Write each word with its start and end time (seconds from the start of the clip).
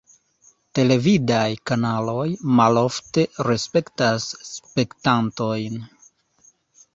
Televidaj 0.77 1.49
kanaloj 1.71 2.23
malofte 2.61 3.27
respektas 3.49 4.27
spektantojn. 4.49 5.79